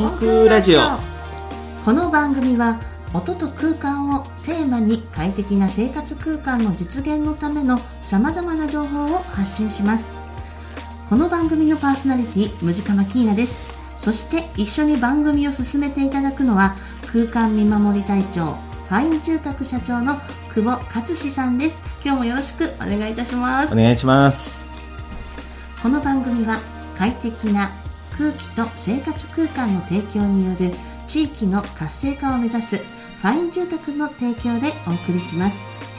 [0.00, 0.80] 音空ラジオ。
[1.84, 2.80] この番組は
[3.12, 10.10] 音と空間をテーマに快適な生活空間の実現のためのさまざまな情報を発信します。
[11.10, 13.54] この番組のパーソナリティムジカマキーナです。
[13.98, 16.76] そして一緒に番組を進めていただくのは
[17.12, 20.16] 空間見守り隊長ファイン住宅社長の
[20.54, 21.76] 久保勝志さんです。
[22.02, 23.74] 今日もよろしくお願いいたします。
[23.74, 24.64] お願いします。
[25.82, 26.58] この番組は
[26.96, 27.70] 快適な
[28.20, 30.70] 空気と生活空間の提供による
[31.08, 35.89] 地域の活性化を目指すファイン住宅の提供でお送りします。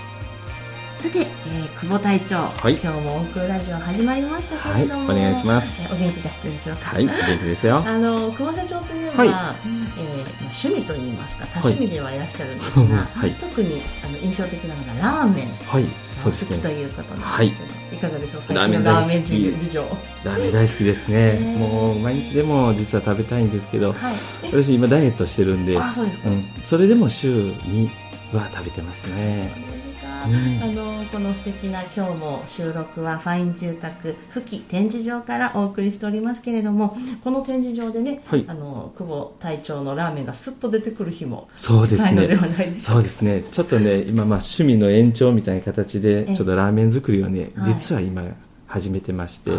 [1.02, 6.90] さて、えー、久保隊長、はい、今日も音空ラジオ始まりましたけれども、はい、お願いします、えー、お元気でしたでしょうか？
[6.92, 7.78] はい元気ですよ。
[7.88, 15.48] あの久保社長といえば、はい、えー、趣味といいますか多趣味ではいらっしゃるんですが、はい、特にあの印象的なのがラーメン。
[15.68, 15.86] はい
[16.22, 16.48] そうですね。
[16.50, 18.54] 好きということなんですけど、はい、いかがでしょう？
[18.54, 19.98] ラーメンラーメン事情。
[20.24, 24.16] ラーメン大好きですね、もう毎日でも実は食べたいんですけど、はい、
[24.52, 27.28] 私今ダイエットしてるんであそうですん、それでも週
[27.66, 27.90] に
[28.32, 29.81] は食べてますね
[30.26, 43.22] うん、あのこの素敵な今日も収録はファイン住宅付近展示場からお送りしておりますけれどもこの展示場でね、はい、あの久保隊長のラーメンがすっと出てくる日も近いのではないでしょうかそうです。
[43.22, 44.02] ねちょっとね。
[44.02, 48.24] 今まあ趣味の延長みたいな形でちょっとラーメン作りをね実は今
[48.68, 49.52] 始めてまして、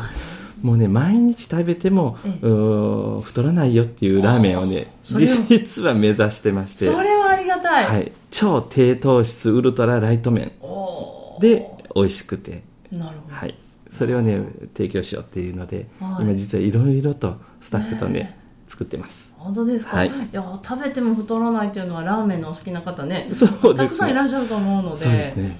[0.62, 2.18] もうね毎日食べても
[3.22, 6.86] 太らないよっていうラーメンをね実は目指してまして。
[6.86, 10.52] それはありがたい、はい、超低糖質ウルトラライト麺。
[11.40, 12.62] で美味しくて。
[12.90, 13.58] なるほど、はい、
[13.90, 18.38] それをね提供しようっていうので、はい、今実はいろいろとスタッフとね、
[18.72, 19.34] 作ってます。
[19.36, 23.74] 本当ですか、はい、いや食べても太らないっていうのはラーメンのお好きな方ねそうですね。
[23.74, 24.96] たくさんいらっしゃると思うので。
[24.96, 25.58] そうですね。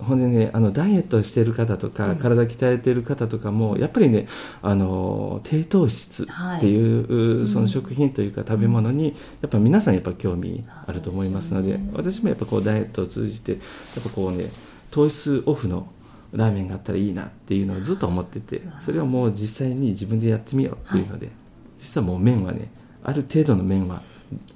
[0.00, 4.26] ほんでねあのダイエットしてる方とか、うん、体鍛えてる方とかもやっぱりね
[4.60, 13.58] あの低糖質っていう、はい、その食品というか食べ物に、やっぱ皆さんやっぱ興味あると思いますので、私もやっぱこうダイエットを通じてや
[14.00, 14.50] っぱこうね
[14.90, 15.86] 糖質オフの
[16.32, 21.34] ラーメンがあったらいいなっていうのをずっと思っててそれをもう実際に自分でやってみようっていうので、はい
[21.82, 22.70] 実はもう麺はね
[23.02, 24.02] ある程度の麺は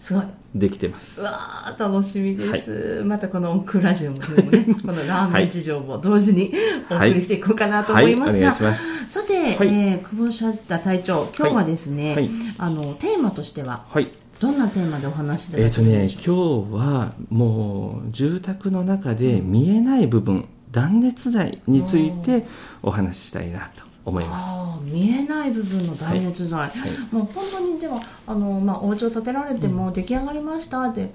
[0.00, 0.24] すごい。
[0.54, 1.20] できてます。
[1.20, 1.32] わ
[1.66, 6.52] あ楽しみです、はい、またこのオクラジオもねこのラーメン事情も同時に
[6.90, 8.64] お送りしていこうかなと思いますが、はい。
[8.64, 8.76] はい、
[9.08, 9.12] す。
[9.12, 12.16] さて、はい、えー、久保社隊長今日はですね、
[12.58, 14.10] あのテーマとしては、はい。
[14.40, 16.30] どんなテーマでお話しいただけえっ、ー、とね、今日
[16.74, 22.46] はもう住宅の中で見えない部分、断熱材について
[22.82, 24.90] お話ししたいなと思います。
[24.90, 26.70] 見えない部分の断熱材、はい。
[26.70, 31.12] はい、もう本当にではあの、まあ、お家を建てられても出来上がりましたって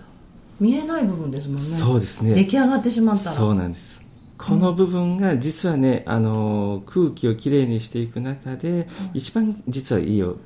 [0.59, 1.61] 見えない部分ですもんね。
[1.61, 2.35] そうですね。
[2.35, 3.35] 出来上がってしまったら。
[3.35, 4.03] そうなんです。
[4.37, 10.37] この部分が実はね、あの空気をきれいにしていく中で、一番実はいいを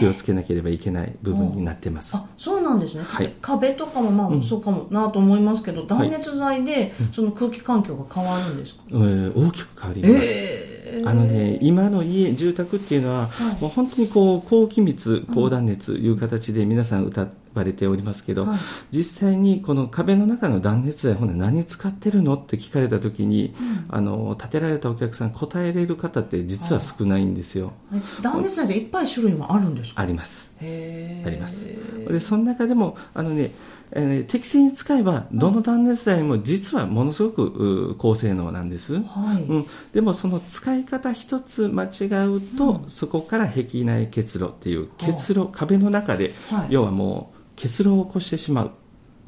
[0.00, 18.58] 気をつけなければいけない部分になってます、あそうなんですね、はい、壁とかもまあそうかもなと思いますけど、断熱材でその空気環境が変わるんですか、うん、大きく変わります、えーあのね、今の家、住宅っていうのは、はい、もう本当にこう高気密、高断熱いう形で皆さん歌われておりますけど、はい、
[18.90, 27.72] 実際にこの壁の中の断熱材、ほんで何使ってるのって聞かれたときに、うん、あの、建てられたお客さん答えれる方って実は少ないんですよ。
[28.22, 30.02] 断熱材でいっぱい種類もあるんですか？
[30.02, 30.52] あります。
[30.60, 31.68] あります。
[32.08, 33.52] で、その中でも、あのね、
[33.92, 39.42] えー、適正に使えばどの断熱材も実はものすごく高性能なんです、はい。
[39.42, 48.70] うん、でもその使い方一つ間違うと、うん、そこから壁内結露っていう結露壁の中で、はい、要はもう結露を起こしてしまう、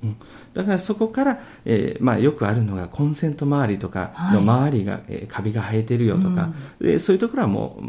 [0.02, 0.16] うん、
[0.54, 7.82] だからそこから、えーまあ、よくあるのがコンセント周りとかの周りが、はい、えー、カビが生えてるよとか、うん、でそういうところはも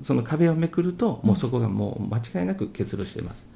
[0.00, 3.46] うその壁をめくるともうそこがもう間違いなく結露しています、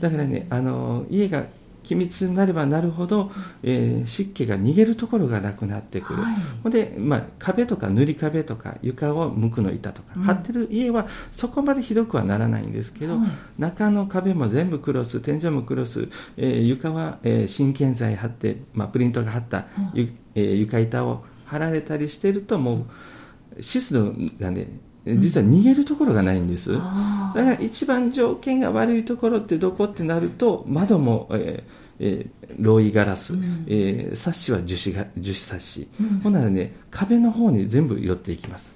[0.00, 1.44] だからねあの家が
[1.90, 3.32] 気密になればなるほど、
[3.64, 6.30] えー、湿気が逃げるところがなくなってくる、は
[6.66, 22.86] い、で、まあ、壁とか塗り壁とか床を無垢の板とか、うん、貼ってる家はそこまでひどくはならないんですけど、はい、中の壁も全部クロス天井もクロス、えー、床は、えー、真剣材貼って、まあ、プリントが貼った、うん、えー、床板を貼られたりしてるとも
[23.58, 24.68] う湿度がね
[25.04, 38.72] 実は逃げるところがないんです、うん、だから一番条件が悪いところってどこってなると窓も、えーえー、ロイガラス、うん、えー、サッシは樹脂が樹脂サッシ、うん、ほんならね壁の方に全部寄っていきます。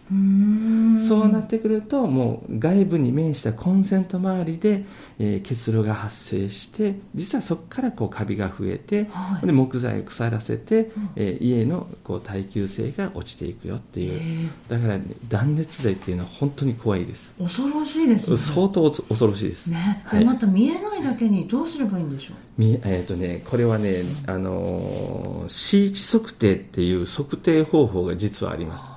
[1.09, 4.85] そうなってくるともう外部に面したコンセント周りで、
[5.19, 14.51] えー、結露が発生して実はそこからこうカビが増えて、はい、で木材を腐らせて、うん、えー、家のこう耐久性が落ちていくよっていう。
[14.69, 17.35] だから、ね、断熱材っていうのは本当に怖いです。
[17.39, 20.03] 恐ろしいです、ね、相当恐ろしいです、ね。
[20.05, 22.37] はい、また見えないだけにどうすればいいんでしょう？
[22.59, 28.91] み、えーとね、これはね、あのー、C 値測定っていう測定方法が実はあります。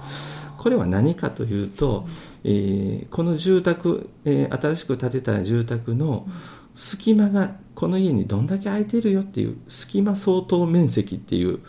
[0.57, 2.07] これは何かというと、
[2.43, 6.27] えー、この住宅、えー、新しく建てた住宅の
[6.75, 11.59] 隙間がこの家にどんだけ空いてるよっていう隙間相当面積っていう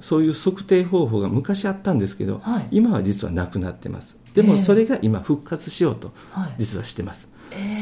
[0.00, 6.12] そういう測定方法が昔あったんですけど、はい、今は実はなくなってますでもそれが今復活しようと
[6.58, 7.28] 実はしてます、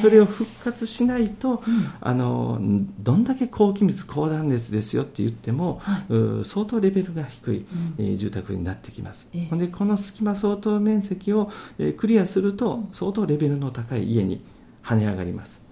[0.01, 2.59] それを復活しないと、うん、あの
[3.01, 6.05] どんだけ高気密高断熱ですよって言っても、は
[6.43, 7.59] い、相当レベルが低い、
[7.99, 14.45] うん、えー、住宅になってきます、えー、でこの隙間相当面積を、えー、クリアすると相当レベルの高い家に
[14.83, 15.63] 跳ね上がります。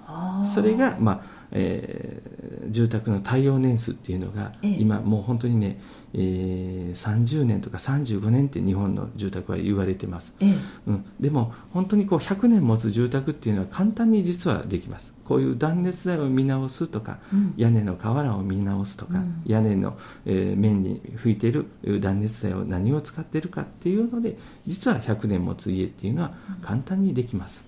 [0.52, 1.20] それが、まあ
[1.52, 5.81] えー、住宅の耐用年数っていうのが、えー、今もう本当にね
[6.14, 10.55] えー、30年とか35年って日本の住宅は言われてます、ええ、
[10.87, 15.14] うん、でも本当にこう100年持つ住宅っていうのは簡単に実はできます。
[15.25, 21.67] こういう断熱材を見直すとか、うん、屋根の瓦を見直すとか、うん、屋根の、えー、面に拭いている
[22.00, 24.37] 断熱材を何を使っているかっていうので
[24.67, 27.65] 実は100年持つ家っていうのは簡単にできます、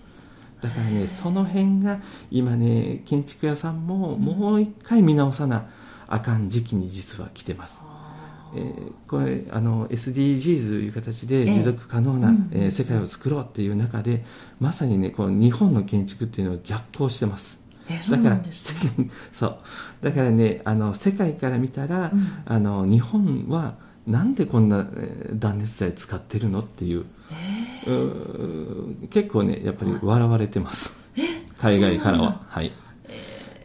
[0.61, 2.00] だからねその辺が
[2.31, 5.69] 今ね建築屋さんももう一回見直さな
[6.06, 7.81] あかん時期に実は来てます、
[8.56, 14.25] えー、これあの SDGs という形で持続可能な、えー、えー、世界を作ろうっていう中で
[14.61, 17.61] まさにねこの日本の建築っていうのは逆行してます。
[18.11, 18.41] だから
[19.33, 19.59] そう。
[20.01, 23.75] だからねあの世界から見たら、うん、あの日本は
[24.06, 24.87] なんでこんな
[25.35, 27.05] 断熱材使ってるのっていう。
[27.87, 30.97] う結構ねやっぱり笑われてます、
[31.59, 32.41] 海外からは。
[32.49, 32.73] はい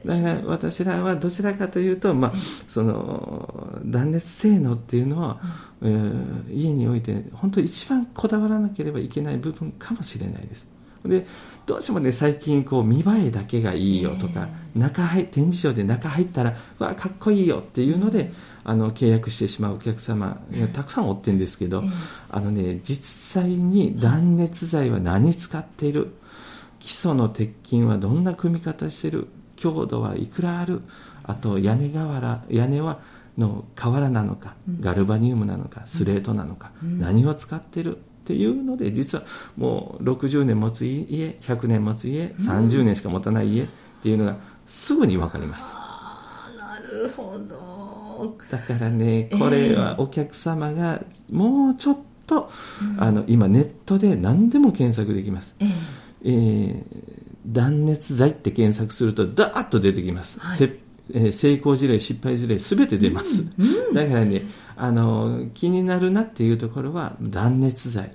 [0.05, 2.33] だから私らはどちらかというと、まあ、
[2.67, 5.39] その断熱性能っていうのは、
[5.81, 10.67] えー、家において本当に一番こだわらなければいけない部分かもしれないです。
[11.05, 11.25] で
[11.65, 18.31] どうしてもね最近こう見栄えだけがいいよとか、中入展示場で中入ったらわかっこいいよっていうので、
[18.65, 20.41] あの契約してしまうお客様
[20.73, 21.83] たくさんおってるんですけど、
[22.29, 26.13] あのね実際に断熱材は何使っている
[26.79, 29.27] 基礎の鉄筋はどんな組み方してる
[29.59, 30.81] 強度はいくらある？
[31.23, 32.99] あと屋根瓦屋根は
[33.37, 39.23] の瓦なのかガルバニウムなのかスレートなのか、何を使ってるっていうので実は
[39.57, 43.67] もう60年持つ家100年持つ家30年しか持たない家っ
[44.01, 45.73] ていうのがすぐに分かります、
[46.57, 48.37] なるほど。
[48.49, 51.01] だからねこれはお客様が
[51.31, 51.97] もうちょっ
[52.27, 52.49] と、
[52.97, 55.69] えー、あの今ネットで何でも検索できます、えー
[56.23, 60.79] えー断熱材って検索するとダーッと出てきます、はい、
[61.13, 64.43] えー、成功事例失敗事例すべて出ます、うんうん、だからね
[64.75, 68.13] あの気になるなっていうところは断熱材。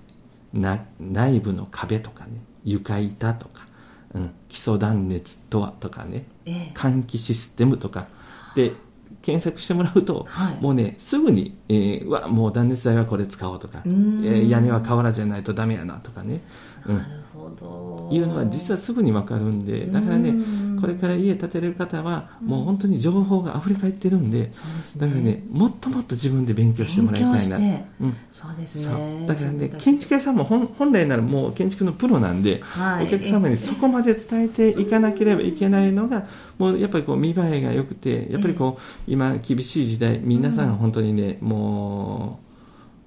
[0.54, 3.66] な内部の壁とかね床板とか、
[4.14, 8.06] うん、基礎断熱とはとかね、ええ、換気システムとか。
[8.54, 8.72] で
[9.20, 16.42] 検索してもらうと、はい、もうねすぐに、えー、わもう断熱材はこれ使おうとか、えー、屋根は瓦じゃないとダメやなとかね、
[16.86, 17.23] うん
[18.10, 20.34] いうのは実はすぐに分かるんでだからね
[20.80, 24.50] これから家建てれる方はもう本当に情報があふれ返ってるんで、
[24.96, 27.60] だからねもっともっと自分で勉強してもらいたいな、う
[28.06, 29.26] ん、そうですね。
[29.26, 36.26] だからね建築屋さんも本本来ならもう建築のプロなんで、はい、お客様にそこまで伝えていかなければいけないのが
[36.58, 42.43] もうやっぱりこう見栄えが良くてやっぱりこう今厳しい時代皆さん本当にね、もう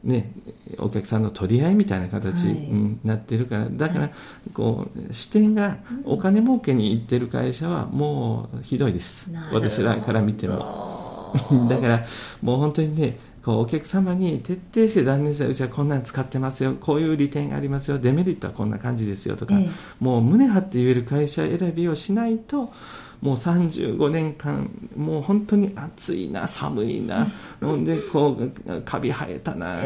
[0.08, 0.32] ね、
[0.80, 4.10] お客さんの取り合いみたいな形になってるから、はい、だから
[4.54, 9.30] こう視点がお金儲けにいってる会社はもうひどいです。
[9.52, 10.98] 私らから見ても。
[11.70, 12.06] だから
[12.42, 22.72] もう本当にねこうお客様に徹底して断熱材うちはこんなの使ってますよこういう利点がありますよデメリットはこんな感じですよとか、ええ、もう胸張って言える会社選びをしないと
[23.22, 27.28] もう35年間もう本当に暑いな寒いな、
[27.62, 29.78] ほんでこうカビ生えたな。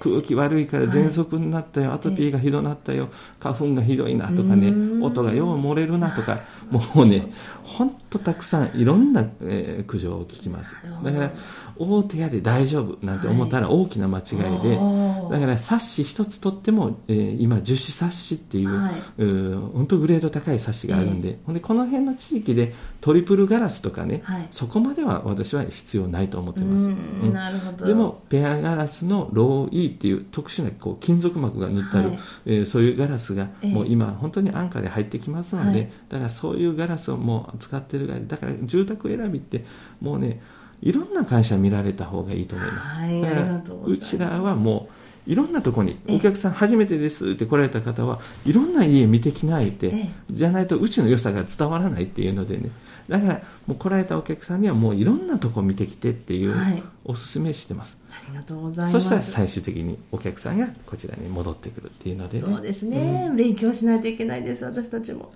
[0.00, 3.08] 空気悪いから喘息になったよ、アトピーがひどなったよ。
[3.38, 4.72] 花粉がひどいなとかね。
[5.02, 6.40] 音がよう漏れるなとか。
[6.70, 7.32] もうね
[7.64, 10.76] 本当たくさんいろんな、えー、苦情を聞きます。
[11.02, 11.32] だから
[11.78, 27.86] 大手屋で大丈夫なんて思ったら大きな間違いで、はい、だから冊子一つとっても、えー、今樹脂冊子っていう,、はい、う本当グレード高い冊子があるんで、えー、ほんでこの辺の地域でトリプルガラスとかね、はい、そこまでは私は必要ないと思ってます、うん、なるほど。
[27.86, 39.64] でもペアガラスのローイーっていう特殊なこう金属膜が塗ってある、はい、えー、そういうガラスがもう今本当に安価で入ってきますので、だからそういうガラスをもう使ってるだから住宅選びって
[40.00, 40.40] もうね
[40.82, 52.70] いろんな会社見られた方がいいと思います、はい、だからうちらはもういろんなところにお客さん初めてですって来られた方はいろんな家見てきないてじゃないとうちの良さが伝わらないっていうのでね。
[53.08, 58.92] だからもう来られたお客さんにはもういろんなとこ見てきてっていうおすすめしてます、はい、ありがとうございます。
[58.92, 65.32] そしたら最終的にお客さんがこちらに戻ってくるっていうので、ね、そうですね、うん、勉強しないといけないです私たちも。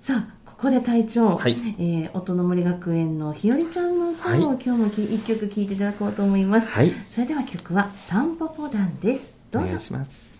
[0.00, 9.34] さあここで隊長、はい、えー、音の森学園のひよりちゃんの歌を、はい、今日も一曲聴いていただこうと思います、はい、それでは曲は「タンポポ団」です。
[9.50, 9.68] どうぞ。
[9.68, 10.35] お願いします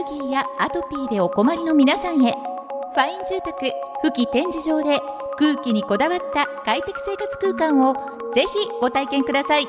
[0.00, 2.32] ルギーやアトピーでお困りの皆さんへ。
[2.94, 4.98] ファイン住宅富木展示場で
[5.38, 7.94] 空気にこだわった快適生活空間を
[8.34, 8.48] ぜひ
[8.80, 9.66] ご体験ください。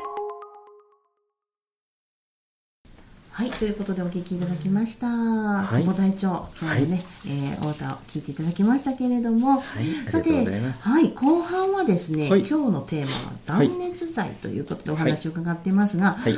[3.38, 5.06] はい、ということでお聞きいただきました。
[5.06, 16.36] はい、久保隊長、今日ね、はい、えー、お歌を聞いていただきましたけれども、はい、さて、はい、後半はですね、はい、今日のテーマは断熱材ということでお話を伺っていますが、はい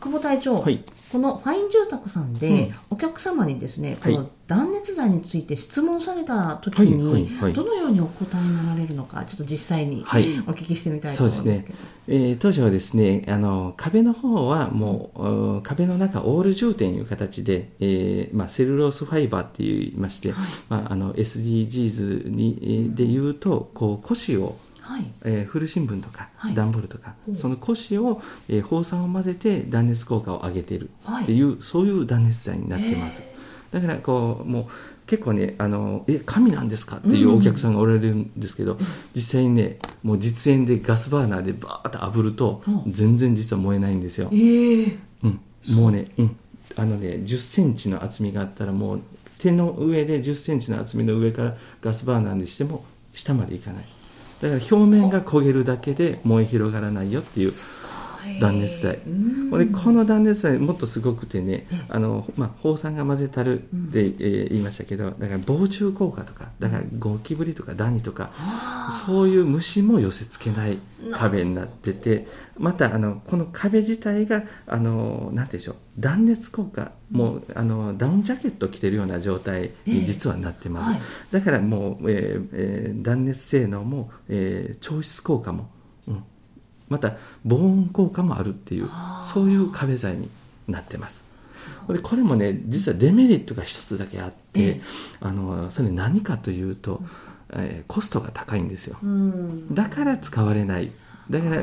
[0.00, 10.04] 久保隊長、はい、このファイン住宅さんで、お客様にですね、この断熱材について質問された時に、どのようにお答えになられるのか、ちょっと実際にお
[10.52, 11.74] 聞きしてみたいと思うんですけど。
[11.74, 11.84] ね。
[12.08, 24.56] えー、当初はですね、あの壁の方はもう、うん、壁の中オール充填いう形で、えーまあ、セルロースファイバーって言いまして、はい、まあ、あの SDGs にで言うとこう腰を
[24.90, 30.80] はい、えー、古新聞とか、はい、段ボールとか、その腰を、えー、放酸を混ぜて断熱効果を上げてい。
[30.80, 30.90] る
[31.22, 33.22] っていう、はい、そういう断熱材になってます。
[33.70, 34.66] だからこうもう
[35.06, 45.40] 結構ねあのえ神なんですかっていうお客さんがおられるんですけど、うん、実際にねもう実演でガスバーナーでバーッと炙ると、全然実は燃えないんですよ、えー、うん、
[45.76, 46.36] もうね、うん、
[46.76, 49.00] あのね1 0ンチの厚みがあったらもう
[49.38, 53.84] 手の上で1 0ンチの厚みの上からガスバーナーにしても下までいかない
[54.40, 57.52] だから表面が焦げるだけで燃え広がらないよっていう
[58.40, 58.98] 断熱材。
[59.50, 68.30] これこの断熱材もっとすごくてねあの、まあ、放酸が混ぜたるって、えー、言いましたけどだから防虫効果とかだからゴキブリとかダニとか
[69.06, 70.78] そういう虫も寄せ付けない
[71.12, 72.26] 壁になってて
[72.58, 85.68] またあのこの壁自体があのなんてでしょう断熱効果もうあのダウンジャケットを着てるような状態に実はなってます、えーはい、だからもう、えーえー、断熱性能も、えー、調湿効果も、うん、
[86.90, 88.90] また防音効果もあるっていう
[89.32, 90.28] そういう壁材に
[90.68, 91.24] なってます。
[91.86, 97.00] これこれもね実はデメリットが一つだけあって、えー、あのそれ何かというと、
[97.50, 98.98] えー、コストが高いんですよ。
[99.72, 100.90] だから使われない。
[101.30, 101.62] だから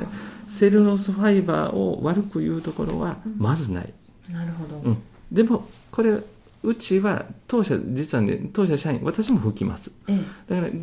[0.49, 3.93] セルロースファイバーを悪く言うところはまずない、
[4.29, 6.17] うん、なるほど、うん、でもこれ
[6.63, 10.13] うちは当社実はね当社社員私も吹きます、え
[10.49, 10.73] え、だから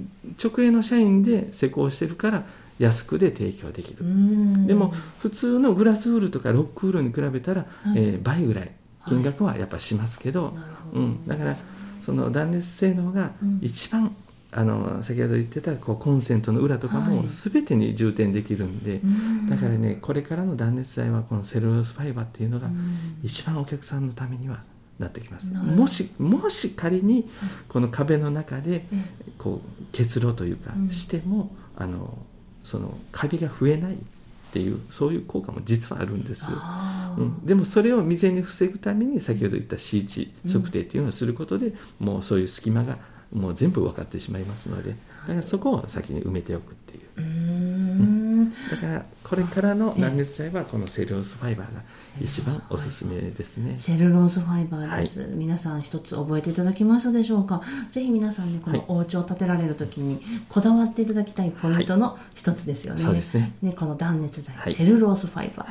[0.43, 2.47] 直営の社員で施工してるから
[2.79, 4.05] 安くで提供できる。
[4.67, 8.71] でも普通のグラスウールとかロックウールに比べたら、はい、えー、倍ぐらい。
[9.07, 10.47] 金額はやっぱしますけど。
[10.47, 10.51] は
[10.95, 11.57] い、うん、だから
[12.05, 14.15] その断熱性能が一番
[14.53, 22.69] あの先ほど言ってたこうコンセントの裏とかも全てに充填できるんで、はい、だからねこれからの断熱材はこのセルロースファイバーっていうのが
[23.23, 24.63] 一番お客さんのためには
[24.99, 25.53] なってきます。
[25.53, 27.29] もしもし仮に
[27.69, 28.87] この壁の中で
[29.39, 32.17] こう結露というかしても、あの
[32.65, 33.97] そのカビが増えないっ
[34.53, 36.47] ていうそういう効果も実はあるんです、
[37.19, 42.99] うん、でもそれを未然に防ぐために先ほど言った C 値測定っていうのをすることで、もうそういう隙間が
[43.33, 44.97] もう全部分かってしまいますのでだ
[45.29, 47.01] からそこを先に埋めておくっていう。
[47.19, 47.34] うん
[48.71, 51.83] だからこれからの断熱材はこのセルロースファイバーが
[52.21, 53.77] 一番おすすめですね。
[53.79, 57.63] セルロースファイバーです、はい、皆さん一つ覚えていただきましたでしょうか？
[57.91, 63.53] ぜひ皆さんねこのお家を建てられる時にこだわっていただきたいポイントの一つですよね、はい、そうですね。
[63.63, 65.67] ねこの断熱材、はい、セルロースファイバ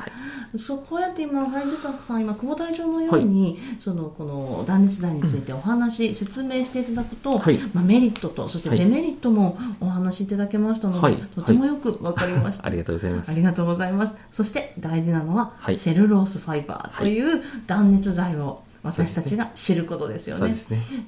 [0.54, 7.38] ー、そうこうやって今ファインジュタクさん今久保隊長のように、そのこの断熱材についてお話、うん、説明していただくと、
[7.72, 13.30] まあ、メリットとそしてデメリットもお話しいただけましたので、とてもよくわかりました、 ありがとうございます。
[13.30, 14.14] ありがとうございます。
[14.30, 20.54] そして大事なのは、セルロースファイバーという断熱材を私たちが知ることですよね。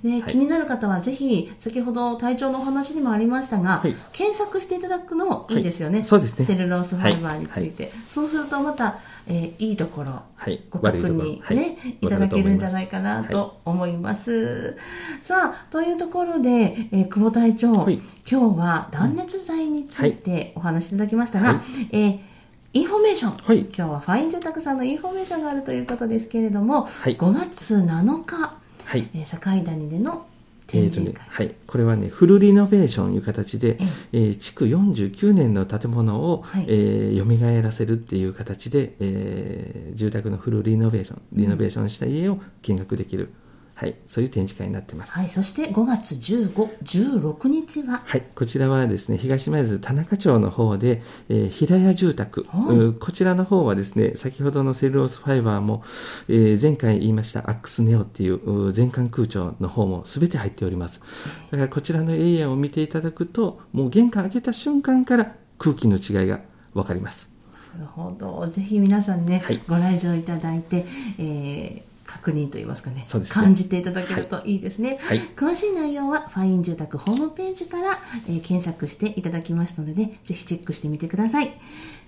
[0.02, 0.22] で、ね。
[0.22, 5.98] はい、気になる方はぜひ、先ほど体調のお話にもありましたが、はい、検索していただくのもいいですよね。
[5.98, 6.46] はい、そうですね。
[6.46, 7.92] セルロースファイバーについて。
[8.10, 10.22] そうするとまた、えー、いいところ、
[10.70, 14.78] ご確認ね、い、ただけるんじゃないかなと思います。
[15.20, 21.60] さあ、というところで、えー、久保隊長、今日は断熱材についてお話しいただきましたが、
[21.92, 22.35] えー
[22.76, 28.36] インフォメーション、はい、今日はファイン住宅さんのインフォメーションがあるということですけれども、はい、5月7日、
[28.84, 30.26] はい、えー、境谷での
[30.66, 33.78] 展示会、えーね、はい、これはねフルリノベーションいう形で、
[34.12, 43.45] えー、築49年の建物を、はい、えー、蘇らせるっていう形で、えー、住宅のフルリノベーションリノベーションした家を見学できる、うん
[43.78, 45.12] はい、そういう展示会になってます。
[45.12, 48.00] はい、そして5月15、16日は？
[48.06, 55.84] はい、こちらはですね、東前津田中町の方で、えー、平屋住宅、はい、こちらの方はですね、先ほどのセルロースファイバーも、
[56.26, 61.02] えー、前回言いましたアックスネオっていう全館空調の方も全て入っております。
[61.50, 66.40] だからこちらのエリアを見ていただくと、もう玄関開けた瞬間から空気の違いが
[66.72, 67.28] わかります。
[67.74, 68.46] なるほど。
[68.48, 70.86] ぜひ皆さんね、はい、ご来場いただいて、
[71.18, 81.52] えー確認といいますかね、ね、感じていただけるといいですね、はい、詳しい内容はファイン住宅ホームページから、えー、検索していただきますのでねぜひチェックしてみてください。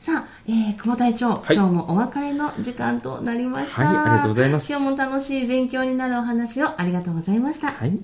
[0.01, 4.73] さあ、えー、久保隊長、はい、今日もお別れの時間となりました、はい、ありがとうございます。
[4.73, 7.99] 今日も楽しい勉強になるお話をありがとうございました、はい、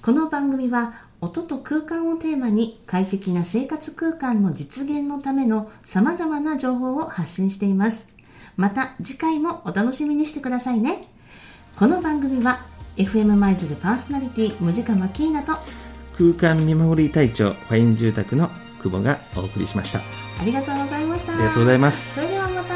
[0.00, 8.06] この番組は音と空間をテーマに快適な生活空間の実現のための様々な情報を発信しています
[8.60, 11.08] また次回もお楽しみにしてくださいね。
[11.78, 12.60] この番組は
[12.98, 15.54] FM 舞鶴パーソナリティムジカマキーナと
[16.18, 18.50] 空間見守り隊長ファイン住宅の
[18.82, 20.00] 久保がお送りしました。
[20.00, 21.32] ありがとうございました。
[21.32, 22.14] ありがとうございます。
[22.14, 22.74] それではまた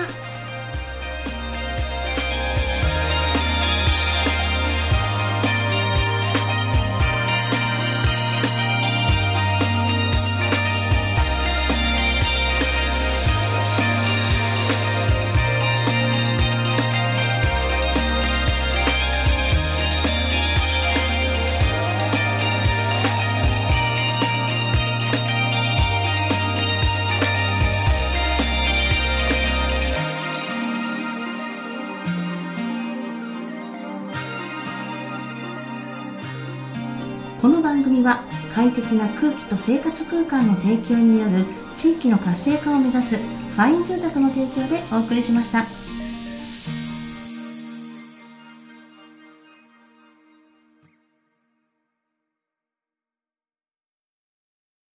[38.55, 45.84] 快適な空気と生活空間の提供による地域の活性化を目指すファイン住宅の提供でお送りしました。